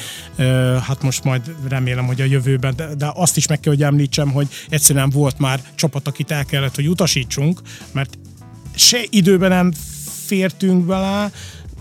Hát 0.87 1.01
most 1.01 1.23
majd 1.23 1.55
remélem, 1.67 2.05
hogy 2.05 2.21
a 2.21 2.25
jövőben, 2.25 2.75
de, 2.75 2.95
de 2.95 3.11
azt 3.15 3.37
is 3.37 3.47
meg 3.47 3.59
kell, 3.59 3.73
hogy 3.73 3.83
említsem, 3.83 4.31
hogy 4.31 4.47
egyszerűen 4.69 5.09
volt 5.09 5.39
már 5.39 5.59
csapat, 5.75 6.07
akit 6.07 6.31
el 6.31 6.45
kellett, 6.45 6.75
hogy 6.75 6.89
utasítsunk, 6.89 7.61
mert 7.91 8.17
se 8.75 8.99
időben 9.09 9.49
nem 9.49 9.71
fértünk 10.25 10.85
bele, 10.85 11.31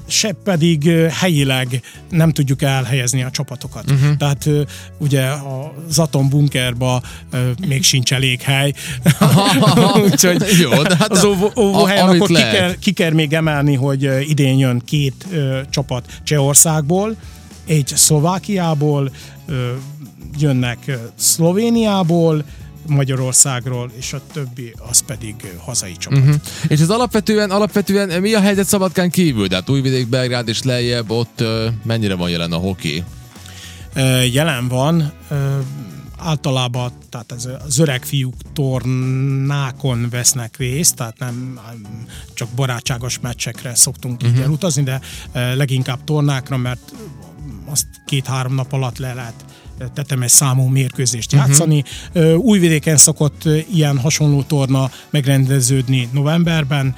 se 0.07 0.33
pedig 0.45 0.91
helyileg 1.11 1.83
nem 2.11 2.31
tudjuk 2.31 2.63
elhelyezni 2.63 3.23
a 3.23 3.31
csapatokat. 3.31 3.91
Uh-huh. 3.91 4.17
Tehát 4.17 4.49
ugye 4.99 5.25
az 5.89 5.99
atombunkerba 5.99 7.03
még 7.67 7.83
sincs 7.83 8.13
elég 8.13 8.41
hely. 8.41 8.73
Úgyhogy 10.05 10.45
Jó, 10.61 10.83
de 10.83 10.97
hát 10.97 11.11
az 11.11 11.25
óvó, 11.25 11.53
óvóhelyen 11.59 12.09
akkor 12.09 12.27
ki 12.27 12.35
kell, 12.35 12.75
ki 12.75 12.93
kell 12.93 13.13
még 13.13 13.33
emelni, 13.33 13.75
hogy 13.75 14.11
idén 14.29 14.59
jön 14.59 14.83
két 14.85 15.27
ö, 15.33 15.61
csapat 15.71 16.21
Csehországból, 16.23 17.17
egy 17.67 17.93
Szlovákiából, 17.95 19.11
ö, 19.47 19.73
jönnek 20.39 20.79
ö, 20.87 20.95
Szlovéniából, 21.15 22.45
Magyarországról, 22.89 23.91
és 23.99 24.13
a 24.13 24.21
többi 24.33 24.75
az 24.89 25.01
pedig 25.01 25.35
hazai 25.59 25.97
csapat. 25.97 26.19
Uh-huh. 26.19 26.35
És 26.69 26.81
ez 26.81 26.91
alapvetően, 26.91 27.51
alapvetően 27.51 28.21
mi 28.21 28.35
a 28.35 28.41
helyzet 28.41 28.67
Szabadkán 28.67 29.11
kívül? 29.11 29.49
Tehát 29.49 29.71
Újvidék, 29.71 30.09
Belgrád 30.09 30.49
és 30.49 30.63
lejjebb, 30.63 31.11
ott 31.11 31.45
mennyire 31.85 32.15
van 32.15 32.31
jelen 32.31 32.53
a 32.53 32.57
hoki? 32.57 33.05
Jelen 34.33 34.69
van. 34.69 35.13
Általában 36.19 36.93
tehát 37.11 37.33
ez 37.33 37.49
az 37.67 37.79
öreg 37.79 38.05
fiúk 38.05 38.35
tornákon 38.53 40.09
vesznek 40.11 40.57
részt, 40.57 40.95
tehát 40.95 41.19
nem 41.19 41.61
csak 42.35 42.49
barátságos 42.49 43.19
meccsekre 43.19 43.75
szoktunk 43.75 44.23
uh-huh. 44.23 44.37
így 44.37 44.43
elutazni, 44.43 44.83
de 44.83 45.01
leginkább 45.33 46.05
tornákra, 46.05 46.57
mert 46.57 46.93
azt 47.65 47.87
két-három 48.07 48.55
nap 48.55 48.73
alatt 48.73 48.99
le 48.99 49.15
lehet 49.15 49.45
tetemes 49.95 50.31
számú 50.31 50.67
mérkőzést 50.67 51.33
uh-huh. 51.33 51.49
játszani. 51.49 51.85
Újvidéken 52.37 52.97
szokott 52.97 53.49
ilyen 53.75 53.99
hasonló 53.99 54.43
torna 54.43 54.91
megrendeződni 55.11 56.09
novemberben, 56.13 56.95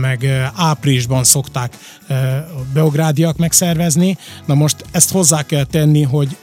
meg 0.00 0.50
áprilisban 0.54 1.24
szokták 1.24 1.78
a 2.08 2.62
beográdiak 2.72 3.36
megszervezni. 3.36 4.18
Na 4.46 4.54
most 4.54 4.84
ezt 4.90 5.10
hozzá 5.10 5.42
kell 5.42 5.64
tenni, 5.64 6.02
hogy 6.02 6.36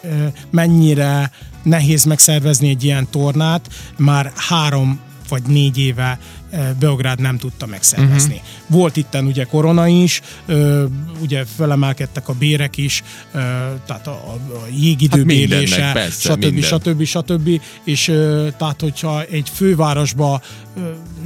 mennyire 0.49 1.31
nehéz 1.63 2.03
megszervezni 2.03 2.69
egy 2.69 2.83
ilyen 2.83 3.07
tornát, 3.09 3.69
már 3.97 4.31
három 4.35 4.99
vagy 5.29 5.43
négy 5.43 5.77
éve 5.77 6.19
Beográd 6.79 7.19
nem 7.19 7.37
tudta 7.37 7.65
megszervezni. 7.65 8.33
Uh-huh. 8.33 8.47
Volt 8.67 8.97
itten 8.97 9.25
ugye 9.25 9.43
korona 9.43 9.87
is, 9.87 10.21
ugye 11.21 11.45
felemelkedtek 11.55 12.29
a 12.29 12.33
bérek 12.33 12.77
is, 12.77 13.03
tehát 13.85 14.07
a, 14.07 14.11
a 14.11 14.67
jégidő 14.79 15.17
hát 15.17 15.27
bélése, 15.27 15.91
persze, 15.93 16.29
stb. 16.29 16.43
Minden. 16.43 16.61
stb. 16.61 17.03
stb. 17.03 17.61
És 17.83 18.03
tehát, 18.57 18.81
hogyha 18.81 19.23
egy 19.23 19.51
fővárosba 19.53 20.41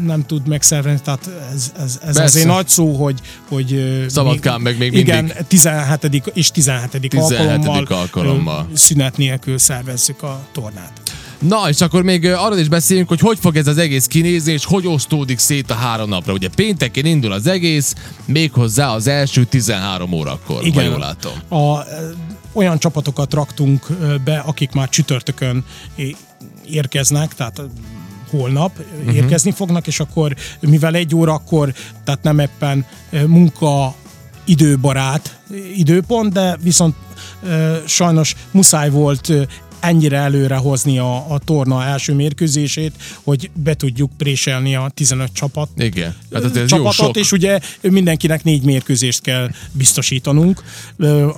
nem 0.03 0.25
tud 0.25 0.47
megszervezni, 0.47 1.01
tehát 1.03 1.29
ez, 1.53 1.71
ez, 1.79 1.99
ez 2.05 2.17
azért 2.17 2.47
nagy 2.47 2.67
szó, 2.67 2.95
hogy, 2.95 3.19
hogy 3.47 4.05
Szabadkán 4.09 4.61
meg 4.61 4.77
még 4.77 4.93
igen, 4.93 5.23
mindig. 5.23 5.45
17. 5.47 6.31
és 6.33 6.51
17. 6.51 7.09
17. 7.09 7.39
alkalommal, 7.39 7.85
alkalommal 7.89 8.69
szünet 8.73 9.17
nélkül 9.17 9.57
szervezzük 9.57 10.23
a 10.23 10.45
tornát. 10.51 11.10
Na, 11.41 11.69
és 11.69 11.81
akkor 11.81 12.03
még 12.03 12.25
arról 12.25 12.57
is 12.57 12.67
beszéljünk, 12.67 13.09
hogy 13.09 13.19
hogy 13.19 13.37
fog 13.39 13.55
ez 13.55 13.67
az 13.67 13.77
egész 13.77 14.05
kinézni, 14.05 14.51
és 14.51 14.65
hogy 14.65 14.87
osztódik 14.87 15.39
szét 15.39 15.71
a 15.71 15.73
három 15.73 16.09
napra. 16.09 16.33
Ugye 16.33 16.49
pénteken 16.55 17.05
indul 17.05 17.31
az 17.31 17.47
egész, 17.47 17.95
méghozzá 18.25 18.93
az 18.93 19.07
első 19.07 19.43
13 19.43 20.11
órakor, 20.11 20.65
Igen. 20.65 20.83
ha 20.83 20.89
jól 20.89 20.99
látom. 20.99 21.59
A, 21.59 21.85
olyan 22.53 22.79
csapatokat 22.79 23.33
raktunk 23.33 23.87
be, 24.23 24.37
akik 24.37 24.71
már 24.71 24.89
csütörtökön 24.89 25.65
érkeznek, 26.69 27.35
tehát 27.35 27.61
holnap 28.29 28.71
uh-huh. 28.99 29.15
érkezni 29.15 29.51
fognak, 29.51 29.87
és 29.87 29.99
akkor 29.99 30.35
mivel 30.59 30.95
egy 30.95 31.15
óra, 31.15 31.33
akkor 31.33 31.73
tehát 32.03 32.23
nem 32.23 32.39
éppen 32.39 32.85
munka 33.25 33.95
időbarát 34.45 35.39
időpont, 35.75 36.33
de 36.33 36.57
viszont 36.63 36.95
sajnos 37.85 38.35
muszáj 38.51 38.89
volt 38.89 39.31
ennyire 39.81 40.17
előre 40.17 40.55
hozni 40.55 40.97
a, 40.97 41.15
a 41.15 41.39
torna 41.39 41.83
első 41.83 42.13
mérkőzését, 42.13 42.93
hogy 43.23 43.49
be 43.53 43.73
tudjuk 43.73 44.11
préselni 44.17 44.75
a 44.75 44.91
15 44.93 45.29
csapat. 45.33 45.69
Igen. 45.77 46.15
Hát 46.33 46.43
ez 46.43 46.51
csapatot, 46.51 46.71
jó 46.83 46.89
sok. 46.91 47.15
és 47.15 47.31
ugye 47.31 47.59
mindenkinek 47.81 48.43
négy 48.43 48.63
mérkőzést 48.63 49.21
kell 49.21 49.49
biztosítanunk, 49.71 50.63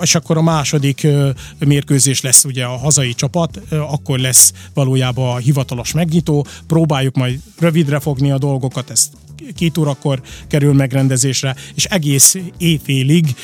és 0.01 0.15
akkor 0.15 0.37
a 0.37 0.41
második 0.41 1.07
mérkőzés 1.59 2.21
lesz 2.21 2.43
ugye 2.43 2.63
a 2.63 2.77
hazai 2.77 3.13
csapat, 3.13 3.61
akkor 3.69 4.19
lesz 4.19 4.53
valójában 4.73 5.35
a 5.35 5.37
hivatalos 5.37 5.91
megnyitó, 5.91 6.45
próbáljuk 6.67 7.15
majd 7.15 7.39
rövidre 7.59 7.99
fogni 7.99 8.31
a 8.31 8.37
dolgokat, 8.37 8.89
ezt 8.89 9.09
két 9.55 9.77
órakor 9.77 10.21
kerül 10.47 10.73
megrendezésre, 10.73 11.55
és 11.75 11.85
egész 11.85 12.35
éjfélig 12.57 13.35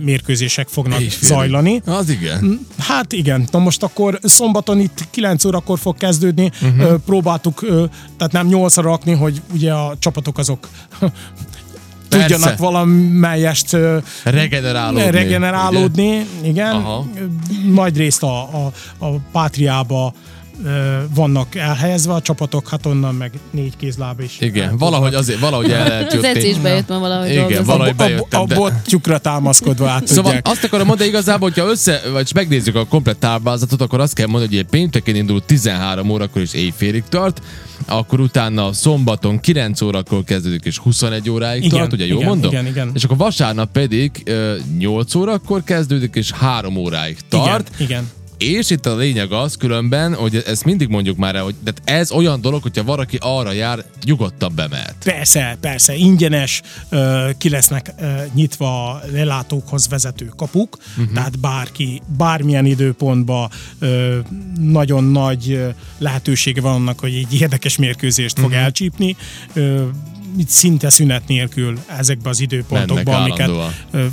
mérkőzések 0.00 0.68
fognak 0.68 1.00
Éjfélig. 1.00 1.28
zajlani. 1.28 1.82
Az 1.84 2.08
igen. 2.08 2.44
Mm, 2.44 2.54
hát 2.78 3.12
igen. 3.12 3.48
Na 3.50 3.58
most 3.58 3.82
akkor 3.82 4.18
szombaton 4.40 4.80
itt 4.80 5.04
9 5.10 5.44
órakor 5.44 5.78
fog 5.78 5.96
kezdődni. 5.96 6.50
Uh-huh. 6.62 6.98
Próbáltuk, 7.06 7.60
tehát 8.16 8.32
nem 8.32 8.46
8 8.46 8.76
rakni, 8.76 9.12
hogy 9.12 9.42
ugye 9.52 9.72
a 9.72 9.94
csapatok 9.98 10.38
azok 10.38 10.68
Persze. 12.08 12.26
tudjanak 12.26 12.58
valamelyest 12.58 13.76
regenerálódni. 14.24 15.10
regenerálódni 15.10 16.26
igen. 16.42 16.74
Aha. 16.74 17.06
Nagy 17.72 17.96
részt 17.96 18.22
a, 18.22 18.42
a, 18.42 18.72
a 18.98 19.08
Pátriába 19.32 20.12
vannak 21.14 21.54
elhelyezve 21.54 22.12
a 22.12 22.20
csapatok, 22.20 22.68
hát 22.68 22.86
onnan 22.86 23.14
meg 23.14 23.32
négy 23.50 23.76
kézláb 23.76 24.20
is. 24.20 24.36
Igen, 24.40 24.76
valahogy 24.78 25.14
azért, 25.14 25.38
valahogy 25.38 25.70
el 25.70 25.88
lehet 25.88 26.02
jutni. 26.12 26.28
Az 26.28 26.36
edzésbe 26.36 26.68
jött 26.68 26.88
ma 26.88 26.98
valahogy 26.98 27.30
Igen, 27.30 27.64
valahogy 27.64 27.96
bejöttem. 27.96 28.40
A, 28.40 28.44
a, 28.44 28.46
a 28.52 28.54
botjukra 28.54 29.18
támaszkodva 29.18 29.88
át 29.88 30.06
Szóval 30.06 30.24
tudják. 30.24 30.48
azt 30.48 30.64
akarom 30.64 30.86
mondani 30.86 31.08
igazából, 31.08 31.48
hogyha 31.48 31.70
össze, 31.70 32.00
vagy 32.12 32.30
megnézzük 32.34 32.74
a 32.74 32.84
komplet 32.86 33.16
táblázatot, 33.18 33.80
akkor 33.80 34.00
azt 34.00 34.14
kell 34.14 34.26
mondani, 34.26 34.56
hogy 34.56 34.66
pénteken 34.66 35.14
indul 35.14 35.44
13 35.44 36.10
órakor 36.10 36.42
és 36.42 36.52
éjfélig 36.52 37.02
tart, 37.08 37.42
akkor 37.86 38.20
utána 38.20 38.72
szombaton 38.72 39.40
9 39.40 39.80
órakor 39.80 40.24
kezdődik 40.24 40.64
és 40.64 40.78
21 40.78 41.30
óráig 41.30 41.64
igen, 41.64 41.78
tart, 41.78 41.92
ugye 41.92 42.06
jól 42.06 42.16
igen, 42.16 42.28
mondom? 42.28 42.50
Igen, 42.50 42.66
igen. 42.66 42.90
És 42.94 43.04
akkor 43.04 43.16
vasárnap 43.16 43.72
pedig 43.72 44.32
8 44.78 45.14
órakor 45.14 45.64
kezdődik 45.64 46.14
és 46.14 46.30
3 46.30 46.76
óráig 46.76 47.16
tart. 47.28 47.70
Igen, 47.78 47.88
igen. 47.88 48.08
És 48.40 48.70
itt 48.70 48.86
a 48.86 48.96
lényeg 48.96 49.32
az 49.32 49.56
különben, 49.56 50.14
hogy 50.14 50.42
ezt 50.46 50.64
mindig 50.64 50.88
mondjuk 50.88 51.16
már 51.16 51.34
el, 51.34 51.42
hogy 51.42 51.54
de 51.64 51.72
ez 51.84 52.10
olyan 52.10 52.40
dolog, 52.40 52.62
hogyha 52.62 52.84
valaki 52.84 53.18
arra 53.20 53.52
jár, 53.52 53.84
nyugodtan 54.04 54.52
bemehet. 54.54 54.94
Persze, 55.04 55.56
persze, 55.60 55.94
ingyenes, 55.94 56.62
ki 57.38 57.48
lesznek 57.48 57.92
nyitva 58.34 58.90
a 58.90 59.02
lelátókhoz 59.12 59.88
vezető 59.88 60.32
kapuk, 60.36 60.76
uh-huh. 60.98 61.14
tehát 61.14 61.38
bárki, 61.38 62.02
bármilyen 62.16 62.66
időpontban 62.66 63.50
nagyon 64.60 65.04
nagy 65.04 65.60
lehetősége 65.98 66.60
van 66.60 66.74
annak, 66.74 67.00
hogy 67.00 67.14
egy 67.14 67.40
érdekes 67.40 67.76
mérkőzést 67.76 68.38
fog 68.38 68.48
uh-huh. 68.48 68.62
elcsípni 68.62 69.16
szinte 70.46 70.90
szünet 70.90 71.28
nélkül 71.28 71.78
ezekbe 71.98 72.28
az 72.28 72.40
időpontokban, 72.40 73.14
amiket 73.14 73.50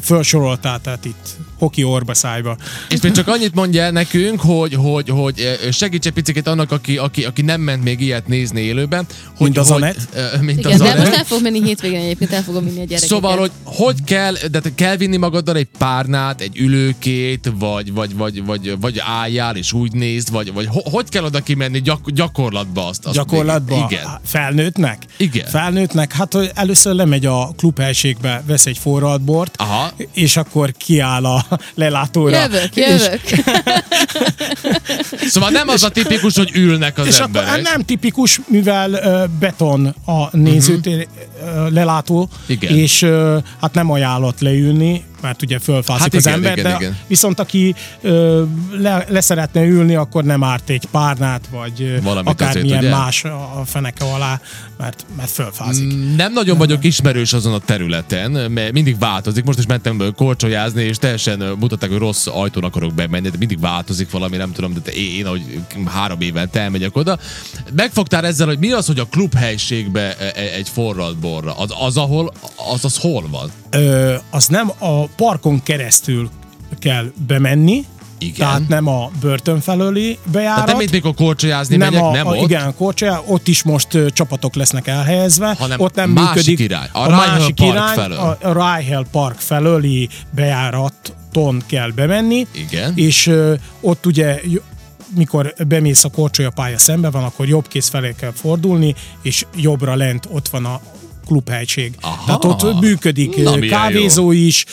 felsoroltál, 0.01 0.81
tehát 0.81 1.05
itt 1.05 1.37
hoki 1.57 1.83
orba 1.83 2.13
szájba. 2.13 2.57
És 2.89 3.01
még 3.01 3.11
csak 3.11 3.27
annyit 3.27 3.55
mondja 3.55 3.91
nekünk, 3.91 4.41
hogy, 4.41 4.73
hogy, 4.73 5.09
hogy 5.09 5.59
segíts 5.71 6.05
egy 6.05 6.13
picit 6.13 6.47
annak, 6.47 6.71
aki, 6.71 6.97
aki, 6.97 7.23
aki 7.23 7.41
nem 7.41 7.61
ment 7.61 7.83
még 7.83 8.01
ilyet 8.01 8.27
nézni 8.27 8.61
élőben. 8.61 9.05
Hogy, 9.25 9.35
mint 9.39 9.57
az 9.57 9.69
hogy, 9.69 9.81
Anett? 9.81 10.41
Mint 10.41 10.59
Igen, 10.59 10.71
az 10.71 10.79
de 10.79 10.95
most 10.95 11.13
el 11.13 11.23
fog 11.23 11.41
menni 11.41 11.63
hétvégén 11.63 11.99
egyébként, 11.99 12.31
el 12.31 12.43
fogom 12.43 12.63
vinni 12.63 12.79
a 12.79 12.83
gyerekeket. 12.83 13.09
Szóval, 13.09 13.37
hogy 13.37 13.51
hogy 13.63 14.03
kell, 14.03 14.33
de 14.51 14.59
te 14.59 14.75
kell 14.75 14.95
vinni 14.95 15.17
magaddal 15.17 15.55
egy 15.55 15.67
párnát, 15.77 16.41
egy 16.41 16.57
ülőkét, 16.57 17.51
vagy, 17.59 17.93
vagy, 17.93 18.15
vagy, 18.15 18.45
vagy, 18.45 18.79
vagy 18.79 19.01
álljál 19.05 19.55
és 19.55 19.73
úgy 19.73 19.91
nézd, 19.91 20.31
vagy, 20.31 20.53
vagy 20.53 20.67
hogy 20.71 21.09
kell 21.09 21.23
oda 21.23 21.39
kimenni 21.39 21.81
gyak, 21.81 22.09
gyakorlatba 22.09 22.87
azt? 22.87 23.05
azt 23.05 23.15
gyakorlatba? 23.15 23.75
Még, 23.75 23.85
igen. 23.91 24.19
Felnőttnek? 24.23 25.03
Igen. 25.17 25.47
Felnőttnek? 25.47 26.06
Hát 26.11 26.33
hogy 26.33 26.51
először 26.53 26.93
lemegy 26.93 27.25
a 27.25 27.51
klubhelységbe, 27.57 28.43
vesz 28.45 28.65
egy 28.65 28.77
forradbort, 28.77 29.55
Aha. 29.57 29.91
és 30.13 30.37
akkor 30.37 30.71
kiáll 30.71 31.25
a 31.25 31.45
lelátóra. 31.75 32.41
Jövök, 32.41 32.75
jövök. 32.75 33.21
És... 33.23 33.41
szóval 35.31 35.49
nem 35.49 35.67
az 35.67 35.83
a 35.83 35.89
tipikus, 35.89 36.35
hogy 36.35 36.51
ülnek 36.53 36.97
az 36.97 37.07
és 37.07 37.19
emberek. 37.19 37.49
Akkor 37.49 37.61
nem 37.61 37.81
tipikus, 37.81 38.39
mivel 38.47 38.91
uh, 38.91 39.27
beton 39.39 39.95
a 40.05 40.37
nézőtér 40.37 41.07
uh, 41.41 41.71
lelátó, 41.71 42.29
Igen. 42.45 42.75
és 42.75 43.01
uh, 43.01 43.43
hát 43.61 43.73
nem 43.73 43.91
ajánlott 43.91 44.39
leülni, 44.39 45.03
mert 45.21 45.41
ugye 45.41 45.59
fölfászik 45.59 46.01
hát 46.01 46.13
az 46.13 46.25
igen, 46.25 46.33
ember, 46.33 46.57
igen, 46.57 46.71
de 46.71 46.77
igen. 46.77 46.97
viszont 47.07 47.39
aki 47.39 47.75
ö, 48.01 48.43
le, 48.71 49.05
le 49.09 49.21
szeretne 49.21 49.65
ülni, 49.65 49.95
akkor 49.95 50.23
nem 50.23 50.43
árt 50.43 50.69
egy 50.69 50.85
párnát, 50.91 51.47
vagy 51.51 52.01
Valamit 52.03 52.31
akármilyen 52.31 52.77
azért, 52.77 52.93
más 52.93 53.23
a 53.23 53.61
feneke 53.65 54.05
alá, 54.05 54.41
mert, 54.77 55.05
mert 55.17 55.29
fölfázik. 55.29 55.93
Mm, 55.93 56.15
nem 56.15 56.33
nagyon 56.33 56.57
vagyok 56.57 56.83
ismerős 56.83 57.33
azon 57.33 57.53
a 57.53 57.59
területen, 57.59 58.51
mert 58.51 58.71
mindig 58.71 58.99
változik. 58.99 59.43
Most 59.43 59.57
is 59.57 59.65
mentem 59.65 60.13
korcsolyázni, 60.15 60.83
és 60.83 60.97
teljesen 60.97 61.39
mutatták, 61.59 61.89
hogy 61.89 61.99
rossz 61.99 62.27
ajtón 62.27 62.63
akarok 62.63 62.93
bemenni, 62.93 63.29
de 63.29 63.37
mindig 63.37 63.59
változik 63.59 64.11
valami, 64.11 64.37
nem 64.37 64.51
tudom, 64.51 64.73
de 64.83 64.91
én, 64.91 65.25
ahogy 65.25 65.61
három 65.85 66.21
éven 66.21 66.49
elmegyek 66.51 66.95
oda. 66.95 67.19
Megfogtál 67.75 68.25
ezzel, 68.25 68.47
hogy 68.47 68.59
mi 68.59 68.71
az, 68.71 68.85
hogy 68.85 68.99
a 68.99 69.05
klubhelységbe 69.05 70.17
e, 70.17 70.31
e, 70.35 70.53
egy 70.53 70.69
forradborra? 70.69 71.57
Az, 71.57 71.69
az 71.79 71.97
ahol, 71.97 72.33
az, 72.73 72.85
az 72.85 72.97
hol 72.97 73.27
van? 73.29 73.51
Ö, 73.71 74.15
az 74.29 74.47
nem 74.47 74.71
a 74.77 75.05
parkon 75.05 75.63
keresztül 75.63 76.29
kell 76.79 77.11
bemenni, 77.27 77.85
igen. 78.19 78.35
Tehát 78.35 78.67
nem 78.67 78.87
a 78.87 79.11
börtön 79.21 79.59
felőli 79.59 80.17
bejárat. 80.31 80.53
Tehát 80.53 80.67
nem 80.67 80.77
mint 80.77 80.91
mikor 80.91 81.13
korcsolyázni 81.13 81.75
nem 81.75 81.89
megyek, 81.89 82.05
a, 82.05 82.11
nem 82.11 82.27
a, 82.27 82.31
ott? 82.31 82.43
Igen, 82.43 82.75
korcsolyá, 82.75 83.21
ott 83.25 83.47
is 83.47 83.63
most 83.63 83.93
uh, 83.93 84.07
csapatok 84.07 84.55
lesznek 84.55 84.87
elhelyezve. 84.87 85.55
Hanem 85.59 85.79
ott 85.79 85.95
nem 85.95 86.09
másik 86.09 86.35
működik. 86.35 86.59
Irány, 86.59 86.87
a, 86.91 86.99
a 86.99 87.09
másik 87.09 87.61
irány, 87.61 87.95
felől. 87.95 88.17
a, 88.17 88.37
a 88.41 88.53
Ryle 88.53 89.05
Park 89.11 89.39
felőli 89.39 90.09
bejáraton 90.31 91.63
kell 91.65 91.91
bemenni. 91.91 92.47
Igen. 92.51 92.91
És 92.95 93.27
uh, 93.27 93.53
ott 93.81 94.05
ugye 94.05 94.41
mikor 95.15 95.53
bemész 95.67 96.03
a 96.03 96.09
korcsolyapálya 96.09 96.77
szembe 96.77 97.09
van, 97.09 97.23
akkor 97.23 97.47
jobb 97.47 97.67
kéz 97.67 97.87
felé 97.87 98.15
kell 98.19 98.31
fordulni, 98.35 98.95
és 99.21 99.45
jobbra 99.55 99.95
lent 99.95 100.27
ott 100.31 100.47
van 100.47 100.65
a 100.65 100.81
klubhelység. 101.27 101.93
Aha. 102.01 102.25
Tehát 102.39 102.63
ott 102.63 102.79
működik 102.81 103.43
Na, 103.43 103.59
kávézó 103.59 104.31
jó. 104.31 104.39
is, 104.39 104.65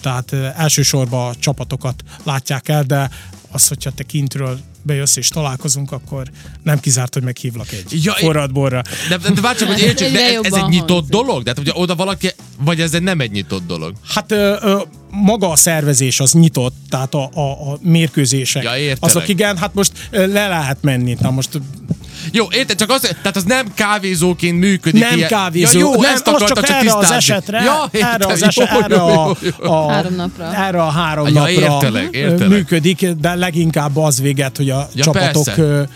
tehát 0.00 0.32
elsősorban 0.56 1.28
a 1.28 1.34
csapatokat 1.38 2.02
látják 2.24 2.68
el, 2.68 2.82
de 2.82 3.10
az, 3.50 3.68
hogyha 3.68 3.90
te 3.90 4.02
kintről 4.02 4.58
bejössz 4.82 5.16
és 5.16 5.28
találkozunk, 5.28 5.92
akkor 5.92 6.30
nem 6.62 6.80
kizárt, 6.80 7.14
hogy 7.14 7.22
meghívlak 7.22 7.72
egy 7.72 7.84
Ja, 7.90 7.98
ja, 8.04 8.12
én- 8.12 8.24
forrad 8.24 8.52
borra. 8.52 8.82
De, 9.08 9.16
de, 9.16 9.30
de 9.30 9.40
várj 9.40 9.58
csak, 9.58 9.68
hogy 9.68 9.80
értsük, 9.80 10.12
de 10.12 10.24
ez, 10.24 10.40
ez 10.42 10.52
egy 10.52 10.68
nyitott 10.68 10.88
hangzik. 10.88 11.10
dolog? 11.10 11.42
Tehát 11.42 11.58
ugye 11.58 11.70
oda 11.74 11.94
valaki, 11.94 12.28
vagy 12.60 12.80
ez 12.80 12.94
egy 12.94 13.02
nem 13.02 13.20
egy 13.20 13.30
nyitott 13.30 13.66
dolog? 13.66 13.92
Hát 14.08 14.32
ö, 14.32 14.56
ö, 14.60 14.80
maga 15.10 15.50
a 15.50 15.56
szervezés 15.56 16.20
az 16.20 16.32
nyitott, 16.32 16.74
tehát 16.88 17.14
a, 17.14 17.30
a, 17.34 17.72
a 17.72 17.78
mérkőzések. 17.82 18.62
Ja, 18.62 18.76
értelek. 18.76 18.98
azok 19.16 19.28
igen, 19.28 19.56
hát 19.56 19.74
most 19.74 19.92
le 20.10 20.48
lehet 20.48 20.78
menni. 20.82 21.16
Na 21.20 21.30
most 21.30 21.60
Jó, 22.32 22.46
érted, 22.50 22.76
csak 22.78 22.90
az, 22.90 23.00
tehát 23.00 23.36
az 23.36 23.44
nem 23.44 23.66
kávézóként 23.74 24.58
működik. 24.58 25.00
nem 25.00 25.16
ilyen. 25.16 25.28
kávézó, 25.28 25.78
Ja, 25.78 25.84
jó, 25.84 26.00
nem, 26.00 26.12
ezt 26.14 26.26
az 26.26 26.34
akarta, 26.34 26.60
csak 26.62 26.68
erre 26.76 26.94
az 26.94 27.10
esetre, 27.10 27.62
ja, 27.62 27.88
értem, 27.90 28.10
erre, 28.10 28.26
az 28.26 28.40
jó, 28.40 28.46
eset, 28.46 28.68
jó, 28.70 28.78
erre, 28.80 28.96
a, 28.96 29.36
a, 29.58 29.92
Három 29.92 30.14
napra. 30.14 30.54
erre 30.54 30.82
a 30.82 30.90
három 30.90 31.26
Ja, 31.26 31.32
napra 31.32 31.50
értelek, 31.50 32.08
értelek. 32.14 32.48
működik, 32.48 33.06
de 33.20 33.34
leginkább 33.34 33.96
az 33.96 34.20
véget, 34.20 34.56
hogy 34.56 34.70
a 34.70 34.88
Ja, 34.94 35.04
csapatok 35.04 35.44
persze. 35.44 35.88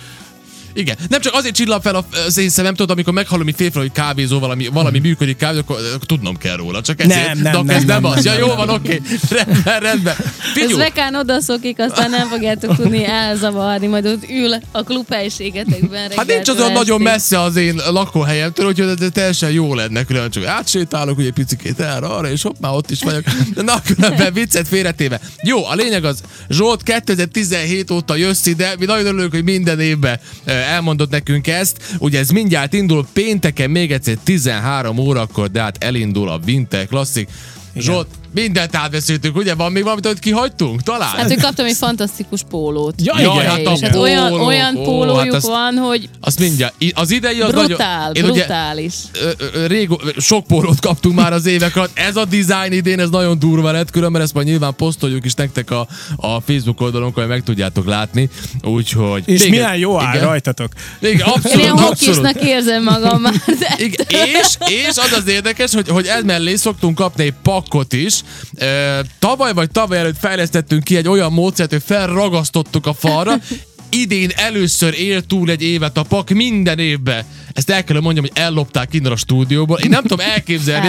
Igen, 0.75 0.97
nem 1.09 1.21
csak 1.21 1.35
azért 1.35 1.55
csillan 1.55 1.81
fel 1.81 2.05
az 2.27 2.39
én 2.39 2.49
szemem, 2.49 2.75
tudod, 2.75 2.91
amikor 2.91 3.13
meghallom, 3.13 3.45
hogy 3.45 3.55
félfel, 3.57 3.81
hogy 3.81 3.93
kávézó, 3.93 4.39
valami, 4.39 4.67
valami 4.67 4.99
működik 4.99 5.37
kávézó, 5.37 5.61
akkor, 5.61 5.77
akkor 5.77 6.07
tudnom 6.07 6.37
kell 6.37 6.57
róla. 6.57 6.81
Csak 6.81 7.01
ezért. 7.01 7.27
Nem, 7.27 7.39
nem, 7.39 7.53
De 7.53 7.59
nem, 7.59 7.69
ez 7.69 7.85
nem, 7.85 8.03
nem, 8.03 8.11
az. 8.11 8.25
nem, 8.25 8.35
ja, 8.35 8.41
jó 8.41 8.47
nem, 8.47 8.57
van, 8.57 8.69
oké. 8.69 9.01
Rendben, 9.31 9.81
rendben. 9.81 10.15
Ez 10.19 10.53
Figyelj, 10.53 10.75
vekán 10.75 11.15
odaszokik, 11.15 11.79
aztán 11.79 12.11
nem 12.11 12.29
fogjátok 12.29 12.77
tudni 12.77 13.05
elzavarni, 13.05 13.87
majd 13.87 14.07
ott 14.07 14.31
ül 14.31 14.53
a 14.71 14.83
klubhelyiségetekben. 14.83 16.11
Hát 16.17 16.27
nincs 16.27 16.49
az 16.49 16.57
reggeltől 16.57 16.65
olyan 16.65 16.73
nagyon 16.73 17.01
messze 17.01 17.41
az 17.41 17.57
én 17.57 17.81
lakóhelyemtől, 17.91 18.67
úgyhogy 18.67 18.89
ez 19.01 19.09
teljesen 19.13 19.51
jó 19.51 19.75
lenne, 19.75 20.05
külön 20.05 20.31
csak 20.31 20.45
átsétálok 20.45 21.19
ugye 21.19 21.31
picikét 21.31 21.81
erre, 21.81 22.07
arra, 22.07 22.31
és 22.31 22.43
hopp, 22.43 22.61
már 22.61 22.73
ott 22.73 22.91
is 22.91 23.03
vagyok. 23.03 23.25
De 23.55 23.63
na, 23.63 23.81
különben 23.81 24.33
viccet 24.33 24.69
félretéve. 24.69 25.21
Jó, 25.43 25.67
a 25.67 25.75
lényeg 25.75 26.05
az, 26.05 26.21
Zsolt 26.49 26.83
2017 26.83 27.91
óta 27.91 28.17
jössz 28.17 28.47
ide, 28.47 28.75
mi 28.79 28.85
nagyon 28.85 29.07
örülünk, 29.07 29.33
hogy 29.33 29.45
minden 29.45 29.81
évben 29.81 30.21
elmondott 30.63 31.11
nekünk 31.11 31.47
ezt. 31.47 31.97
Ugye 31.99 32.19
ez 32.19 32.31
mindjárt 32.31 32.73
indul, 32.73 33.07
pénteken 33.13 33.71
még 33.71 33.93
egyszer 33.93 34.17
13 34.23 34.99
órakor, 34.99 35.51
de 35.51 35.61
hát 35.61 35.85
elindul 35.85 36.29
a 36.29 36.41
Winter 36.47 36.87
Classic. 36.87 37.31
Zsolt, 37.77 38.09
mindent 38.35 38.77
átbeszéltünk, 38.77 39.37
ugye? 39.37 39.55
Van 39.55 39.73
még 39.73 39.83
valamit, 39.83 40.07
amit 40.07 40.19
kihagytunk? 40.19 40.83
Talán? 40.83 41.09
Hát, 41.09 41.27
hogy 41.27 41.41
kaptam 41.41 41.67
egy 41.67 41.77
fantasztikus 41.77 42.41
pólót. 42.51 42.95
Ja, 43.03 43.15
Jaj, 43.21 43.35
igen. 43.35 43.47
hát 43.51 43.67
a 43.67 43.73
és 43.73 43.81
hát 43.81 43.97
olyan, 43.97 44.33
olyan 44.33 44.77
ó, 44.77 44.83
pólójuk 44.83 45.19
hát 45.25 45.33
azt- 45.35 45.47
van, 45.47 45.77
hogy 45.77 46.09
Azt 46.21 46.39
mindjárt. 46.39 46.75
Az 46.95 47.11
idei 47.11 47.41
az 47.41 47.51
brutál, 47.53 48.07
nagyon... 48.07 48.25
Én 48.25 48.31
ugye- 48.31 48.45
brutális. 48.45 48.95
ö, 49.13 49.31
ö, 49.55 49.67
rég, 49.67 49.89
sok 50.19 50.47
pólót 50.47 50.81
kaptunk 50.81 51.15
már 51.15 51.33
az 51.33 51.47
évek 51.47 51.77
alatt. 51.77 51.91
Ez 51.99 52.17
a 52.17 52.25
design 52.25 52.73
idén, 52.73 53.01
ez 53.01 53.09
nagyon 53.09 53.39
durva 53.39 53.71
lett, 53.71 53.91
különben 53.91 54.23
ezt 54.23 54.35
majd 54.35 54.47
nyilván 54.47 54.75
posztoljuk 54.77 55.25
is 55.25 55.35
nektek 55.35 55.71
a, 55.71 55.87
a 56.17 56.41
Facebook 56.41 56.81
oldalunkon, 56.81 57.23
hogy 57.25 57.33
meg 57.33 57.43
tudjátok 57.43 57.87
látni. 57.87 58.29
Úgyhogy... 58.63 59.23
és 59.27 59.41
még 59.41 59.51
milyen 59.51 59.77
jó 59.77 60.01
áll 60.01 60.15
igen. 60.15 60.27
rajtatok. 60.27 60.73
Igen, 61.01 61.15
Én 61.15 61.21
abszolút, 61.21 61.59
ilyen 61.59 61.73
abszolút. 61.73 61.99
hokisnak 62.21 62.49
érzem 62.49 62.83
magam 62.83 63.21
már, 63.21 63.35
de 63.59 63.75
Igen, 63.79 64.07
és, 64.09 64.57
és 64.69 64.89
az 64.89 65.13
az 65.17 65.29
érdekes, 65.29 65.75
hogy, 65.75 65.89
hogy 65.89 66.07
ez 66.07 66.23
mellé 66.25 66.55
szoktunk 66.55 66.95
kapni 66.95 67.25
egy 67.25 67.35
pakkot 67.43 67.93
is. 67.93 68.21
Tavaly 69.19 69.53
vagy 69.53 69.71
tavaly 69.71 69.99
előtt 69.99 70.19
fejlesztettünk 70.19 70.85
ki 70.85 70.97
egy 70.97 71.09
olyan 71.09 71.33
módszert, 71.33 71.71
hogy 71.71 71.83
felragasztottuk 71.83 72.87
a 72.87 72.95
falra, 72.95 73.35
idén 73.93 74.31
először 74.37 74.95
él 74.99 75.23
túl 75.27 75.51
egy 75.51 75.63
évet 75.63 75.97
a 75.97 76.03
pak 76.03 76.31
minden 76.31 76.79
évben. 76.79 77.25
Ezt 77.53 77.71
el 77.71 77.85
kell 77.85 78.01
mondjam, 78.01 78.25
hogy 78.25 78.43
ellopták 78.43 78.95
innen 78.95 79.13
a 79.13 79.17
stúdióból. 79.17 79.79
Én 79.79 79.89
nem 79.89 80.03
tudom 80.03 80.21
elképzelni, 80.21 80.87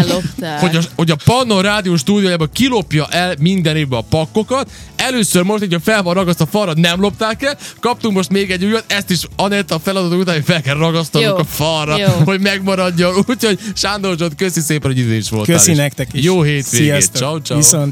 hogy 0.59 0.75
a, 0.75 0.79
hogy 0.95 1.11
a 1.11 1.15
Pannon 1.23 1.61
Rádió 1.61 1.95
stúdiójában 1.95 2.49
kilopja 2.53 3.07
el 3.09 3.35
minden 3.39 3.75
évben 3.75 3.99
a 3.99 4.01
pakkokat. 4.01 4.69
Először 4.95 5.43
most, 5.43 5.59
hogyha 5.59 5.79
fel 5.79 6.03
van 6.03 6.13
ragaszt 6.13 6.41
a 6.41 6.45
falra, 6.45 6.73
nem 6.75 7.01
lopták 7.01 7.43
el. 7.43 7.57
Kaptunk 7.79 8.15
most 8.15 8.29
még 8.29 8.51
egy 8.51 8.65
újat, 8.65 8.83
ezt 8.87 9.09
is 9.09 9.19
Anetta 9.35 9.79
feladat 9.79 10.19
után, 10.19 10.35
hogy 10.35 10.45
fel 10.45 10.61
kell 10.61 10.75
ragasztanunk 10.75 11.31
Jó. 11.31 11.37
a 11.37 11.43
falra, 11.43 11.97
Jó. 11.97 12.07
hogy 12.07 12.39
megmaradjon. 12.39 13.13
Úgyhogy 13.27 13.59
Sándor 13.75 14.17
Zsolt, 14.17 14.35
köszi 14.35 14.59
szépen, 14.59 14.91
hogy 14.91 14.99
idén 14.99 15.17
is 15.17 15.29
voltál. 15.29 15.55
Köszi 15.55 15.73
nektek 15.73 16.07
is. 16.11 16.23
Jó 16.23 16.41
hétvégét. 16.41 16.85
Sziasztok. 16.85 17.15
Ciao, 17.15 17.39
ciao. 17.39 17.57
Viszont. 17.57 17.91